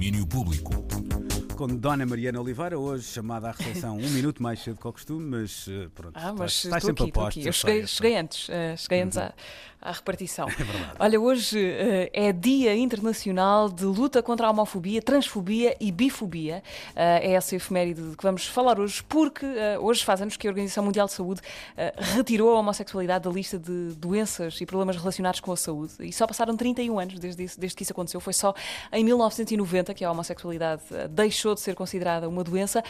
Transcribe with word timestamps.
domínio 0.00 0.26
público. 0.26 1.29
Com 1.60 1.66
Dona 1.66 2.06
Mariana 2.06 2.40
Oliveira, 2.40 2.78
hoje 2.78 3.04
chamada 3.04 3.50
à 3.50 3.52
recepção 3.52 3.98
um 3.98 4.08
minuto 4.08 4.42
mais 4.42 4.60
cedo 4.60 4.80
que 4.80 4.86
ao 4.86 4.94
costume, 4.94 5.26
mas 5.26 5.66
eh, 5.68 5.88
pronto, 5.94 6.14
Ah, 6.16 6.32
mas 6.32 6.52
estás, 6.52 6.64
estás 6.64 6.84
sempre 6.84 7.02
aqui, 7.02 7.10
a 7.10 7.12
postos. 7.12 7.44
Eu 7.44 7.52
cheguei, 7.52 7.86
cheguei 7.86 8.16
antes, 8.16 8.48
eh, 8.48 8.74
cheguei 8.78 9.02
antes 9.02 9.18
à, 9.18 9.34
à 9.78 9.92
repartição. 9.92 10.48
É 10.60 10.64
verdade. 10.64 10.96
Olha, 10.98 11.20
hoje 11.20 11.58
eh, 11.62 12.10
é 12.14 12.32
Dia 12.32 12.74
Internacional 12.74 13.68
de 13.68 13.84
Luta 13.84 14.22
contra 14.22 14.46
a 14.46 14.50
Homofobia, 14.50 15.02
Transfobia 15.02 15.76
e 15.78 15.92
Bifobia. 15.92 16.62
Eh, 16.96 17.28
é 17.28 17.32
essa 17.32 17.54
efeméride 17.54 18.00
de 18.08 18.16
que 18.16 18.22
vamos 18.22 18.46
falar 18.46 18.80
hoje, 18.80 19.04
porque 19.06 19.44
hoje 19.80 20.02
faz 20.02 20.22
anos 20.22 20.38
que 20.38 20.46
a 20.46 20.50
Organização 20.50 20.82
Mundial 20.82 21.08
de 21.08 21.12
Saúde 21.12 21.42
retirou 22.14 22.56
a 22.56 22.60
homossexualidade 22.60 23.24
da 23.24 23.30
lista 23.30 23.58
de 23.58 23.94
doenças 23.98 24.58
e 24.62 24.64
problemas 24.64 24.96
relacionados 24.96 25.40
com 25.40 25.52
a 25.52 25.56
saúde. 25.58 25.92
E 26.00 26.10
só 26.10 26.26
passaram 26.26 26.56
31 26.56 26.98
anos 26.98 27.18
desde, 27.18 27.46
desde 27.58 27.76
que 27.76 27.82
isso 27.82 27.92
aconteceu. 27.92 28.18
Foi 28.18 28.32
só 28.32 28.54
em 28.90 29.04
1990 29.04 29.92
que 29.92 30.06
a 30.06 30.10
homossexualidade 30.10 30.82
eh, 30.90 31.06
deixou 31.50 31.54
de 31.54 31.60
ser 31.60 31.74
considerada 31.74 32.28
uma 32.28 32.44
doença. 32.44 32.82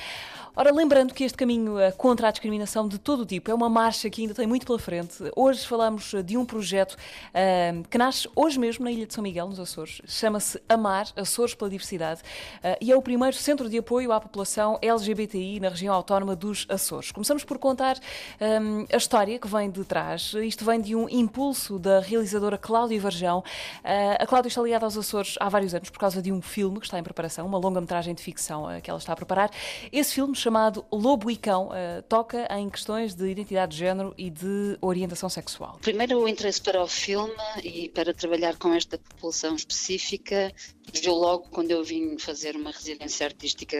Ora, 0.56 0.72
lembrando 0.72 1.14
que 1.14 1.24
este 1.24 1.38
caminho 1.38 1.78
eh, 1.78 1.92
contra 1.92 2.28
a 2.28 2.30
discriminação 2.30 2.88
de 2.88 2.98
todo 2.98 3.20
o 3.20 3.26
tipo 3.26 3.50
é 3.50 3.54
uma 3.54 3.68
marcha 3.68 4.10
que 4.10 4.22
ainda 4.22 4.34
tem 4.34 4.46
muito 4.46 4.66
pela 4.66 4.78
frente. 4.78 5.16
Hoje 5.36 5.64
falamos 5.64 6.12
eh, 6.12 6.22
de 6.22 6.36
um 6.36 6.44
projeto 6.44 6.96
eh, 7.32 7.74
que 7.88 7.96
nasce 7.96 8.28
hoje 8.34 8.58
mesmo 8.58 8.84
na 8.84 8.90
Ilha 8.90 9.06
de 9.06 9.14
São 9.14 9.22
Miguel, 9.22 9.48
nos 9.48 9.60
Açores. 9.60 10.02
Chama-se 10.06 10.60
Amar 10.68 11.06
Açores 11.16 11.54
pela 11.54 11.70
Diversidade 11.70 12.20
eh, 12.62 12.76
e 12.80 12.90
é 12.90 12.96
o 12.96 13.00
primeiro 13.00 13.36
centro 13.36 13.68
de 13.68 13.78
apoio 13.78 14.10
à 14.10 14.20
população 14.20 14.76
LGBTI 14.82 15.60
na 15.60 15.68
região 15.68 15.94
autónoma 15.94 16.34
dos 16.34 16.66
Açores. 16.68 17.12
Começamos 17.12 17.44
por 17.44 17.56
contar 17.58 17.96
eh, 18.40 18.58
a 18.92 18.96
história 18.96 19.38
que 19.38 19.46
vem 19.46 19.70
de 19.70 19.84
trás. 19.84 20.34
Isto 20.34 20.64
vem 20.64 20.80
de 20.80 20.96
um 20.96 21.08
impulso 21.08 21.78
da 21.78 22.00
realizadora 22.00 22.58
Cláudia 22.58 23.00
Varjão. 23.00 23.44
Eh, 23.84 24.18
a 24.20 24.26
Cláudia 24.26 24.48
está 24.48 24.60
ligada 24.60 24.84
aos 24.84 24.98
Açores 24.98 25.36
há 25.38 25.48
vários 25.48 25.74
anos 25.74 25.90
por 25.90 25.98
causa 25.98 26.20
de 26.20 26.32
um 26.32 26.42
filme 26.42 26.80
que 26.80 26.86
está 26.86 26.98
em 26.98 27.02
preparação, 27.04 27.46
uma 27.46 27.56
longa-metragem 27.56 28.14
de 28.14 28.22
ficção 28.22 28.49
eh, 28.54 28.80
que 28.80 28.90
ela 28.90 28.98
está 28.98 29.12
a 29.12 29.16
preparar. 29.16 29.50
Esse 29.92 30.14
filme, 30.14 30.34
chamado 30.34 30.84
Lobo 30.90 31.30
e 31.30 31.36
Cão, 31.36 31.70
eh, 31.72 32.02
toca 32.08 32.46
em 32.56 32.68
questões 32.68 33.14
de 33.14 33.28
identidade 33.28 33.72
de 33.72 33.78
género 33.78 34.14
e 34.16 34.30
de 34.30 34.76
orientação 34.80 35.28
sexual. 35.28 35.78
Primeiro, 35.80 36.18
o 36.18 36.28
interesse 36.28 36.60
para 36.60 36.82
o 36.82 36.88
filme 36.88 37.32
e 37.62 37.88
para 37.88 38.12
trabalhar 38.12 38.56
com 38.56 38.72
esta 38.72 38.98
população 38.98 39.54
específica 39.54 40.52
surgiu 40.92 41.14
logo 41.14 41.48
quando 41.50 41.70
eu 41.70 41.84
vim 41.84 42.18
fazer 42.18 42.56
uma 42.56 42.70
residência 42.70 43.26
artística 43.26 43.76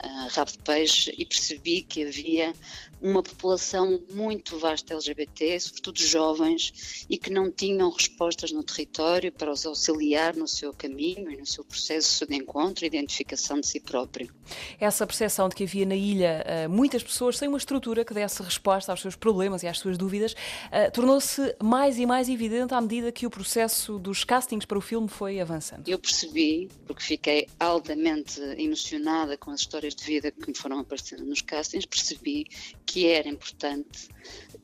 a 0.00 0.28
Rabo 0.32 0.50
de 0.50 0.58
Peixe 0.58 1.14
e 1.16 1.24
percebi 1.24 1.82
que 1.82 2.04
havia 2.04 2.52
uma 3.00 3.22
população 3.22 4.00
muito 4.12 4.58
vasta 4.58 4.94
LGBT, 4.94 5.60
sobretudo 5.60 6.00
jovens, 6.00 7.06
e 7.08 7.18
que 7.18 7.30
não 7.30 7.50
tinham 7.50 7.90
respostas 7.90 8.50
no 8.50 8.62
território 8.62 9.30
para 9.30 9.52
os 9.52 9.66
auxiliar 9.66 10.34
no 10.34 10.48
seu 10.48 10.72
caminho 10.72 11.30
e 11.30 11.36
no 11.36 11.46
seu 11.46 11.64
processo 11.64 12.26
de 12.26 12.34
encontro 12.34 12.84
e 12.84 12.88
identificação 12.88 13.60
de 13.60 13.66
si 13.66 13.80
próprio. 13.84 14.32
Essa 14.80 15.06
percepção 15.06 15.48
de 15.48 15.54
que 15.54 15.64
havia 15.64 15.86
na 15.86 15.94
ilha 15.94 16.42
eh, 16.46 16.68
muitas 16.68 17.02
pessoas 17.02 17.38
sem 17.38 17.48
uma 17.48 17.58
estrutura 17.58 18.04
que 18.04 18.12
desse 18.12 18.42
resposta 18.42 18.92
aos 18.92 19.00
seus 19.00 19.14
problemas 19.14 19.62
e 19.62 19.68
às 19.68 19.78
suas 19.78 19.96
dúvidas 19.96 20.34
eh, 20.70 20.90
tornou-se 20.90 21.54
mais 21.62 21.98
e 21.98 22.06
mais 22.06 22.28
evidente 22.28 22.74
à 22.74 22.80
medida 22.80 23.12
que 23.12 23.26
o 23.26 23.30
processo 23.30 23.98
dos 23.98 24.24
castings 24.24 24.64
para 24.64 24.78
o 24.78 24.80
filme 24.80 25.08
foi 25.08 25.40
avançando. 25.40 25.88
Eu 25.88 25.98
percebi, 25.98 26.68
porque 26.86 27.02
fiquei 27.02 27.48
altamente 27.60 28.40
emocionada 28.58 29.36
com 29.36 29.50
as 29.50 29.60
histórias 29.60 29.94
de 29.94 30.04
vida 30.04 30.30
que 30.30 30.48
me 30.48 30.56
foram 30.56 30.78
aparecendo 30.78 31.24
nos 31.24 31.40
castings, 31.40 31.86
percebi 31.86 32.46
que 32.86 33.06
era 33.06 33.28
importante 33.28 34.08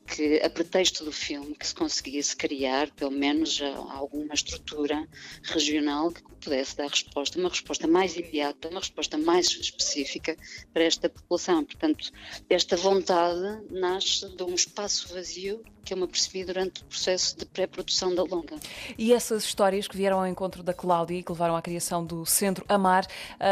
que, 0.07 0.41
a 0.43 0.49
pretexto 0.49 1.05
do 1.05 1.11
filme, 1.11 1.55
que 1.55 1.65
se 1.65 1.73
conseguisse 1.73 2.35
criar, 2.35 2.91
pelo 2.91 3.11
menos, 3.11 3.53
já 3.53 3.73
alguma 3.75 4.33
estrutura 4.33 5.07
regional 5.43 6.11
que 6.11 6.21
pudesse 6.41 6.75
dar 6.75 6.87
resposta, 6.87 7.39
uma 7.39 7.49
resposta 7.49 7.87
mais 7.87 8.15
imediata, 8.15 8.69
uma 8.69 8.79
resposta 8.79 9.10
mais 9.17 9.47
específica 9.47 10.35
para 10.73 10.83
esta 10.83 11.09
população. 11.09 11.63
Portanto, 11.63 12.11
esta 12.49 12.75
vontade 12.75 13.63
nasce 13.69 14.27
de 14.35 14.43
um 14.43 14.53
espaço 14.53 15.13
vazio 15.13 15.63
que 15.83 15.93
eu 15.93 15.97
me 15.97 16.07
percebi 16.07 16.43
durante 16.43 16.81
o 16.81 16.85
processo 16.85 17.37
de 17.37 17.45
pré-produção 17.45 18.13
da 18.13 18.23
longa. 18.23 18.55
E 18.97 19.13
essas 19.13 19.43
histórias 19.43 19.87
que 19.87 19.97
vieram 19.97 20.19
ao 20.19 20.27
encontro 20.27 20.63
da 20.63 20.73
Cláudia 20.73 21.17
e 21.17 21.23
que 21.23 21.31
levaram 21.31 21.55
à 21.55 21.61
criação 21.61 22.05
do 22.05 22.25
Centro 22.25 22.63
Amar 22.69 23.05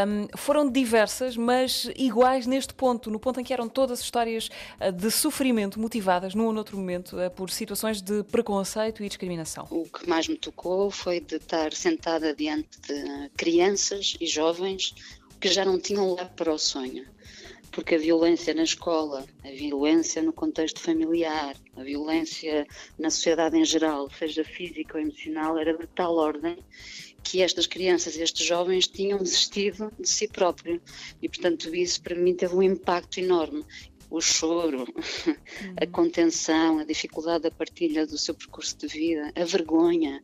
hum, 0.07 0.27
foram 0.37 0.69
diversas, 0.69 1.35
mas 1.35 1.89
iguais 1.95 2.45
neste 2.45 2.73
ponto, 2.73 3.09
no 3.09 3.19
ponto 3.19 3.39
em 3.39 3.43
que 3.43 3.53
eram 3.53 3.67
todas 3.67 3.99
histórias 3.99 4.49
ah, 4.79 4.91
de 4.91 5.09
sofrimento 5.09 5.79
motivadas 5.79 6.35
num 6.35 6.45
ou 6.45 6.53
noutro 6.53 6.77
momento 6.77 7.19
ah, 7.19 7.29
por 7.29 7.49
situações 7.49 8.01
de 8.01 8.23
preconceito 8.23 9.03
e 9.03 9.07
discriminação. 9.07 9.67
O 9.69 9.85
que 9.85 10.07
mais 10.07 10.27
me 10.27 10.37
tocou 10.37 10.91
foi 10.91 11.19
de 11.19 11.37
estar 11.37 11.73
sentada 11.73 12.33
diante 12.33 12.79
de 12.81 13.29
crianças 13.35 14.15
e 14.19 14.27
jovens 14.27 14.93
que 15.39 15.49
já 15.49 15.63
não 15.63 15.79
tinham 15.79 16.09
lugar 16.09 16.29
para 16.35 16.53
o 16.53 16.57
sonho. 16.57 17.05
Porque 17.71 17.95
a 17.95 17.99
violência 17.99 18.53
na 18.53 18.63
escola, 18.63 19.25
a 19.43 19.51
violência 19.51 20.21
no 20.21 20.33
contexto 20.33 20.79
familiar, 20.79 21.55
a 21.77 21.83
violência 21.83 22.67
na 22.97 23.09
sociedade 23.09 23.57
em 23.57 23.63
geral, 23.63 24.09
seja 24.09 24.43
física 24.43 24.97
ou 24.97 25.03
emocional, 25.03 25.57
era 25.57 25.77
de 25.77 25.85
tal 25.87 26.15
ordem 26.15 26.57
que 27.23 27.41
estas 27.41 27.67
crianças 27.67 28.15
e 28.15 28.21
estes 28.21 28.45
jovens 28.45 28.87
tinham 28.87 29.19
desistido 29.19 29.91
de 29.99 30.09
si 30.09 30.27
próprio. 30.27 30.81
E, 31.21 31.29
portanto, 31.29 31.73
isso 31.75 32.01
para 32.01 32.15
mim 32.15 32.33
teve 32.33 32.55
um 32.55 32.63
impacto 32.63 33.19
enorme 33.19 33.63
o 34.09 34.19
choro, 34.19 34.85
a 35.79 35.85
contenção, 35.87 36.79
a 36.79 36.83
dificuldade 36.83 37.43
da 37.43 37.51
partilha 37.51 38.05
do 38.07 38.17
seu 38.17 38.33
percurso 38.33 38.77
de 38.77 38.87
vida, 38.87 39.31
a 39.35 39.43
vergonha. 39.43 40.21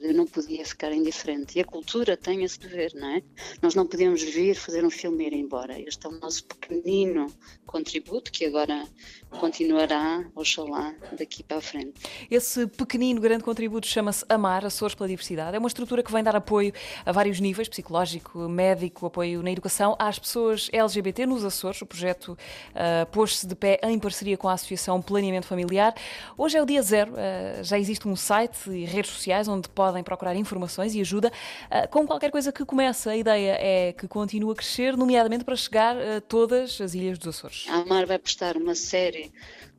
Eu 0.00 0.12
não 0.12 0.26
podia 0.26 0.62
ficar 0.66 0.92
indiferente. 0.92 1.56
E 1.56 1.62
a 1.62 1.64
cultura 1.64 2.14
tem 2.14 2.44
esse 2.44 2.60
dever, 2.60 2.92
não 2.94 3.08
é? 3.08 3.22
Nós 3.62 3.74
não 3.74 3.86
podemos 3.86 4.22
vir 4.22 4.54
fazer 4.54 4.84
um 4.84 4.90
filme 4.90 5.24
e 5.24 5.28
ir 5.28 5.32
embora. 5.32 5.80
Este 5.80 6.06
é 6.06 6.10
o 6.10 6.12
nosso 6.12 6.44
pequenino 6.44 7.32
contributo 7.64 8.30
que 8.30 8.44
agora 8.44 8.86
continuará, 9.30 10.24
oxalá, 10.34 10.94
daqui 11.18 11.42
para 11.42 11.56
a 11.56 11.60
frente. 11.60 11.94
Esse 12.30 12.66
pequenino 12.66 13.18
grande 13.18 13.42
contributo 13.42 13.86
chama-se 13.86 14.24
Amar, 14.28 14.66
Açores 14.66 14.94
pela 14.94 15.08
Diversidade. 15.08 15.56
É 15.56 15.58
uma 15.58 15.68
estrutura 15.68 16.02
que 16.02 16.12
vem 16.12 16.22
dar 16.22 16.36
apoio 16.36 16.72
a 17.06 17.10
vários 17.10 17.40
níveis, 17.40 17.68
psicológico, 17.68 18.38
médico, 18.48 19.06
apoio 19.06 19.42
na 19.42 19.50
educação, 19.50 19.96
às 19.98 20.18
pessoas 20.18 20.68
LGBT 20.70 21.24
nos 21.24 21.44
Açores. 21.44 21.80
O 21.80 21.86
projeto 21.86 22.36
ah, 22.74 23.06
pôs-se 23.24 23.46
de 23.46 23.54
pé 23.54 23.80
em 23.84 23.98
parceria 23.98 24.36
com 24.36 24.50
a 24.50 24.52
Associação 24.52 25.00
Planeamento 25.00 25.46
Familiar. 25.46 25.94
Hoje 26.36 26.58
é 26.58 26.62
o 26.62 26.66
dia 26.66 26.82
zero, 26.82 27.14
ah, 27.16 27.62
já 27.62 27.78
existe 27.78 28.06
um 28.06 28.14
site 28.14 28.68
e 28.68 28.84
redes 28.84 29.12
sociais 29.12 29.48
onde 29.48 29.66
podem 29.66 30.04
procurar 30.04 30.36
informações 30.36 30.94
e 30.94 31.00
ajuda. 31.00 31.32
Ah, 31.70 31.86
com 31.86 32.06
qualquer 32.06 32.30
coisa 32.30 32.52
que 32.52 32.66
comece, 32.66 33.08
a 33.08 33.16
ideia 33.16 33.56
é 33.58 33.94
que 33.94 34.06
continue 34.06 34.52
a 34.52 34.54
crescer, 34.54 34.94
nomeadamente 34.94 35.42
para 35.42 35.56
chegar 35.56 35.96
a 35.96 36.20
todas 36.20 36.78
as 36.82 36.92
ilhas 36.92 37.18
dos 37.18 37.28
Açores. 37.28 37.64
A 37.70 37.76
Amar 37.76 38.04
vai 38.04 38.18
prestar 38.18 38.58
uma 38.58 38.74
série 38.74 39.32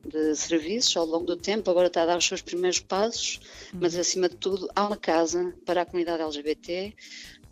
de 0.04 0.34
serviços 0.34 0.96
ao 0.96 1.06
longo 1.06 1.26
do 1.26 1.36
tempo, 1.36 1.70
agora 1.70 1.86
está 1.86 2.02
a 2.02 2.06
dar 2.06 2.18
os 2.18 2.26
seus 2.26 2.42
primeiros 2.42 2.80
passos, 2.80 3.38
mas 3.72 3.94
acima 3.94 4.28
de 4.28 4.36
tudo 4.36 4.68
há 4.74 4.86
uma 4.86 4.96
casa 4.96 5.54
para 5.64 5.82
a 5.82 5.86
comunidade 5.86 6.20
LGBT, 6.20 6.94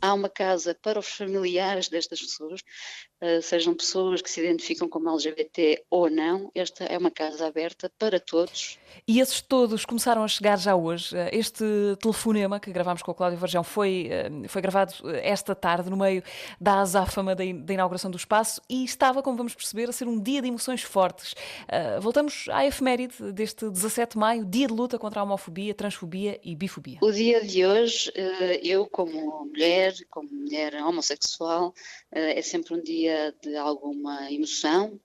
há 0.05 0.13
uma 0.13 0.29
casa 0.29 0.77
para 0.83 0.99
os 0.99 1.09
familiares 1.09 1.89
destas 1.89 2.21
pessoas, 2.21 2.61
eh, 2.61 3.14
sejam 3.43 3.75
pessoas 3.75 4.21
que 4.21 4.31
se 4.31 4.41
identificam 4.41 4.89
como 4.89 5.09
LGBT 5.11 5.83
ou 5.91 6.11
não, 6.11 6.51
esta 6.55 6.85
é 6.85 6.99
uma 6.99 7.11
casa 7.11 7.47
aberta 7.47 7.91
para 7.99 8.21
todos. 8.21 8.79
E 9.09 9.19
esses 9.21 9.41
todos 9.41 9.85
começaram 9.85 10.23
a 10.23 10.29
chegar 10.29 10.59
já 10.59 10.75
hoje. 10.77 11.17
Eh, 11.17 11.31
Este 11.33 11.65
telefonema 12.01 12.61
que 12.61 12.71
gravámos 12.71 13.03
com 13.03 13.11
o 13.11 13.15
Cláudio 13.15 13.39
Varjão 13.39 13.65
foi, 13.65 14.09
eh, 14.11 14.31
foi 14.49 14.63
gravado 14.63 14.93
eh, 15.11 15.29
esta 15.29 15.55
tarde, 15.55 15.91
no 15.91 15.97
meio 15.97 16.23
da 16.61 16.81
azáfama 16.81 17.35
da, 17.35 17.45
in- 17.45 17.61
da 17.65 17.75
inauguração 17.75 18.11
do 18.11 18.17
espaço, 18.17 18.61
e 18.71 18.85
estava, 18.85 19.23
como 19.23 19.37
vamos 19.37 19.55
perceber, 19.55 19.89
a 19.89 19.93
ser 19.93 20.07
um 20.07 20.21
dia 20.21 20.41
de 20.41 20.49
emoções 20.49 20.83
fortes. 20.83 21.35
Eh, 21.69 21.99
voltamos 22.01 22.47
à 22.51 22.65
efeméride 22.67 23.33
deste 23.33 23.69
17 23.69 24.13
de 24.13 24.19
maio, 24.19 24.45
dia 24.45 24.67
de 24.69 24.73
luta 24.73 24.99
contra 24.99 25.21
a 25.21 25.25
homofobia, 25.25 25.75
transfobia 25.75 26.39
e 26.45 26.55
bifobia. 26.55 26.99
O 27.03 27.11
dia 27.11 27.45
de 27.45 27.67
hoje, 27.67 28.13
eh, 28.15 28.61
eu 28.63 28.87
como 28.87 29.45
mulher, 29.47 29.93
como 30.09 30.29
mulher 30.31 30.75
homossexual, 30.83 31.75
eh, 32.13 32.39
é 32.39 32.43
sempre 32.43 32.75
um 32.75 32.81
dia 32.83 33.04
de 33.43 33.57
alguma 33.57 34.31
emoção. 34.31 35.01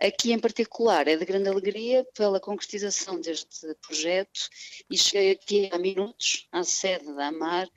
Aqui 0.00 0.32
em 0.32 0.38
particular 0.38 1.08
é 1.08 1.16
de 1.16 1.24
grande 1.24 1.48
alegria 1.48 2.06
pela 2.14 2.40
concretização 2.40 3.20
deste 3.20 3.74
projeto 3.86 4.48
e 4.90 4.96
cheguei 4.96 5.32
aqui 5.32 5.68
há 5.72 5.78
minutos 5.78 6.46
à 6.52 6.64
sede 6.64 7.14
da 7.14 7.28
AMAR 7.28 7.68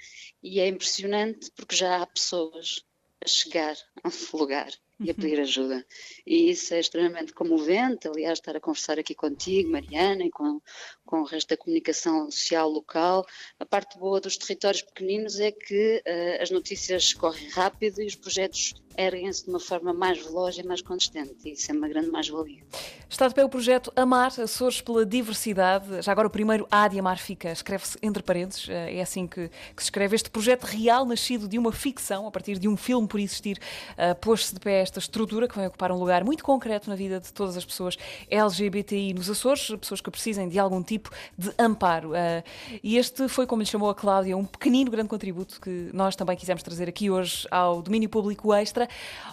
e 0.41 0.59
é 0.59 0.67
impressionante 0.67 1.51
porque 1.55 1.75
já 1.75 2.01
há 2.01 2.07
pessoas 2.07 2.83
a 3.23 3.27
chegar 3.27 3.75
ao 4.03 4.11
lugar 4.39 4.71
e 5.03 5.09
a 5.09 5.13
pedir 5.13 5.39
ajuda. 5.39 5.85
E 6.25 6.51
isso 6.51 6.73
é 6.73 6.79
extremamente 6.79 7.33
comovente. 7.33 8.07
Aliás, 8.07 8.37
estar 8.39 8.55
a 8.55 8.59
conversar 8.59 8.99
aqui 8.99 9.15
contigo, 9.15 9.71
Mariana, 9.71 10.23
e 10.23 10.29
com, 10.29 10.61
com 11.05 11.21
o 11.21 11.25
resto 11.25 11.49
da 11.49 11.57
comunicação 11.57 12.29
social 12.29 12.69
local. 12.69 13.25
A 13.59 13.65
parte 13.65 13.97
boa 13.97 14.21
dos 14.21 14.37
territórios 14.37 14.83
pequeninos 14.83 15.39
é 15.39 15.51
que 15.51 16.01
eh, 16.05 16.41
as 16.41 16.51
notícias 16.51 17.13
correm 17.13 17.49
rápido 17.49 18.01
e 18.01 18.05
os 18.05 18.15
projetos 18.15 18.75
erguem-se 18.97 19.45
de 19.45 19.49
uma 19.49 19.59
forma 19.59 19.93
mais 19.93 20.19
veloz 20.19 20.57
e 20.57 20.63
mais 20.63 20.81
consistente. 20.81 21.35
E 21.45 21.53
isso 21.53 21.71
é 21.71 21.73
uma 21.73 21.89
grande 21.89 22.09
mais-valia. 22.09 22.63
Está 23.11 23.27
de 23.27 23.35
pé 23.35 23.43
o 23.43 23.49
projeto 23.49 23.91
Amar 23.93 24.31
Açores 24.39 24.79
pela 24.79 25.05
Diversidade. 25.05 26.01
Já 26.01 26.13
agora 26.13 26.29
o 26.29 26.31
primeiro 26.31 26.65
A 26.71 26.87
de 26.87 26.97
Amar 26.97 27.19
fica, 27.19 27.51
escreve-se 27.51 27.97
entre 28.01 28.23
parênteses, 28.23 28.69
eh, 28.69 28.99
é 28.99 29.01
assim 29.01 29.27
que, 29.27 29.49
que, 29.49 29.83
se 29.83 29.87
escreve. 29.87 30.15
Este 30.15 30.29
projeto 30.29 30.63
real, 30.63 31.05
nascido 31.05 31.45
de 31.45 31.59
uma 31.59 31.73
ficção, 31.73 32.25
a 32.25 32.31
partir 32.31 32.57
de 32.57 32.69
um 32.69 32.77
filme 32.77 33.05
por 33.09 33.19
existir, 33.19 33.59
uh, 33.97 34.15
pôs-se 34.15 34.53
de 34.53 34.61
pé 34.61 34.79
esta 34.79 34.97
estrutura 34.97 35.45
que 35.45 35.57
vai 35.57 35.67
ocupar 35.67 35.91
um 35.91 35.97
lugar 35.97 36.23
muito 36.23 36.41
concreto 36.41 36.89
na 36.89 36.95
vida 36.95 37.19
de 37.19 37.33
todas 37.33 37.57
as 37.57 37.65
pessoas 37.65 37.97
LGBTI 38.29 39.13
nos 39.13 39.29
Açores, 39.29 39.69
pessoas 39.81 39.99
que 39.99 40.09
precisem 40.09 40.47
de 40.47 40.57
algum 40.57 40.81
tipo 40.81 41.11
de 41.37 41.51
amparo. 41.59 42.11
Uh, 42.11 42.41
e 42.81 42.97
este 42.97 43.27
foi, 43.27 43.45
como 43.45 43.61
lhe 43.61 43.67
chamou 43.67 43.89
a 43.89 43.93
Cláudia, 43.93 44.37
um 44.37 44.45
pequenino 44.45 44.89
grande 44.89 45.09
contributo 45.09 45.59
que 45.59 45.89
nós 45.93 46.15
também 46.15 46.37
quisemos 46.37 46.63
trazer 46.63 46.87
aqui 46.87 47.11
hoje 47.11 47.45
ao 47.51 47.81
domínio 47.81 48.07
público 48.07 48.53
extra. 48.53 48.87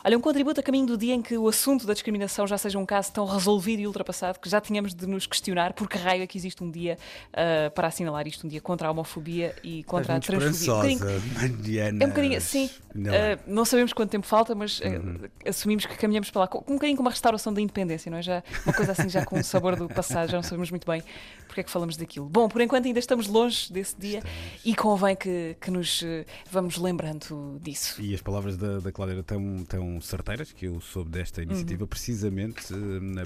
Olha, 0.05 0.19
um 0.19 0.21
contributo 0.21 0.59
a 0.59 0.65
caminho 0.65 0.87
do 0.87 0.99
dia 0.99 1.15
em 1.15 1.23
que 1.23 1.39
o 1.39 1.47
assunto 1.47 1.87
da 1.87 1.93
discriminação 1.93 2.45
já 2.45 2.59
seja 2.59 2.77
um 2.77 2.85
caso 2.85 3.13
tão 3.13 3.25
resolvido 3.25 3.68
resolvido 3.69 3.81
e 3.81 3.87
ultrapassado 3.87 4.39
que 4.39 4.49
já 4.49 4.61
tínhamos 4.61 4.95
de 4.95 5.07
nos 5.07 5.27
questionar 5.27 5.73
por 5.75 5.89
que 5.89 5.99
raio 5.99 6.23
é 6.23 6.27
que 6.27 6.39
existe 6.39 6.63
um 6.65 6.71
dia 6.71 6.97
uh, 7.33 7.71
para 7.73 7.89
assinalar 7.89 8.27
isto, 8.27 8.47
um 8.47 8.49
dia 8.49 8.61
contra 8.61 8.89
a 8.89 8.91
homofobia 8.91 9.55
e 9.63 9.85
contra 9.85 10.17
a 10.17 10.21
transfobia. 10.21 10.97
Um 10.99 12.03
é 12.03 12.07
um 12.07 12.09
bocadinho, 12.09 12.41
sim. 12.41 12.71
Não, 12.95 13.13
uh, 13.13 13.39
não, 13.47 13.65
sabemos 13.65 13.93
quanto 13.93 14.11
tempo 14.11 14.27
falta, 14.27 14.55
mas 14.55 14.81
uh, 14.81 14.85
uhum. 14.85 15.19
assumimos 15.47 15.85
que 15.87 15.97
caminhamos 15.97 16.31
para 16.31 16.43
lá, 16.43 16.49
um 16.67 16.75
bocadinho 16.75 16.97
como 16.97 17.09
a 17.09 17.13
restauração 17.13 17.53
da 17.53 17.61
independência, 17.61 18.11
não 18.11 18.19
é? 18.19 18.23
Já, 18.23 18.43
uma 18.65 18.73
coisa 18.73 18.93
assim, 18.93 19.09
já 19.09 19.25
com 19.25 19.39
o 19.39 19.45
sabor 19.45 19.77
do 19.77 19.89
passado, 19.89 20.31
já 20.31 20.37
não 20.37 20.43
sabemos 20.43 20.71
muito 20.71 20.87
bem 20.87 21.03
porque 21.47 21.61
é 21.61 21.65
que 21.65 21.71
falamos 21.71 21.97
daquilo. 21.97 22.29
Bom, 22.29 22.49
por 22.49 22.61
enquanto 22.61 22.87
ainda 22.87 22.99
estamos 22.99 23.27
longe 23.27 23.73
desse 23.73 23.97
dia 23.99 24.19
estamos. 24.19 24.61
e 24.65 24.75
convém 24.75 25.17
que, 25.17 25.57
que 25.61 25.71
nos 25.71 26.03
vamos 26.51 26.77
lembrando 26.77 27.59
disso. 27.63 28.01
E 28.01 28.15
as 28.15 28.21
palavras 28.21 28.57
da, 28.57 28.79
da 28.81 28.93
Cláudia 28.93 29.23
tão, 29.23 29.65
tão 29.65 30.01
certeiras 30.01 30.53
que 30.53 30.67
eu 30.67 30.81
soube 30.81 31.11
desta 31.11 31.43
iniciativa, 31.43 31.83
uhum. 31.83 31.89
precisamente 31.89 32.67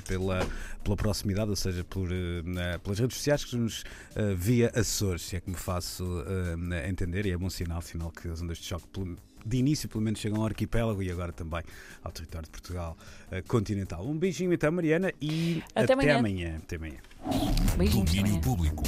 pela 0.07 0.32
pela, 0.33 0.47
pela 0.83 0.97
proximidade, 0.97 1.51
ou 1.51 1.57
seja, 1.57 1.85
por, 1.85 2.09
uh, 2.09 2.81
pelas 2.83 2.99
redes 2.99 3.17
sociais 3.17 3.45
que 3.45 3.57
nos 3.57 3.83
uh, 3.83 4.35
via 4.37 4.71
Açores, 4.75 5.23
se 5.23 5.37
é 5.37 5.41
que 5.41 5.51
me 5.51 5.57
faço 5.57 6.05
uh, 6.05 6.75
entender, 6.89 7.27
e 7.27 7.31
é 7.31 7.37
bom 7.37 7.51
sinal, 7.51 7.83
sinal 7.83 8.11
que 8.11 8.29
as 8.29 8.41
ondas 8.41 8.59
de 8.59 8.65
choque 8.65 8.87
de 9.45 9.57
início 9.57 9.89
pelo 9.89 10.03
menos 10.03 10.21
chegam 10.21 10.39
ao 10.39 10.47
arquipélago 10.47 11.03
e 11.03 11.11
agora 11.11 11.33
também 11.33 11.63
ao 12.05 12.13
território 12.13 12.47
de 12.47 12.53
Portugal 12.53 12.97
continental. 13.49 14.07
Um 14.07 14.17
beijinho 14.17 14.53
então, 14.53 14.71
Mariana, 14.71 15.13
e 15.21 15.61
até, 15.75 15.83
até 15.83 15.93
amanhã. 15.95 16.19
amanhã. 16.19 16.57
Até 16.63 16.77
amanhã. 16.77 16.99
Beijinhos. 17.77 18.13
Domínio 18.13 18.41
Público. 18.41 18.85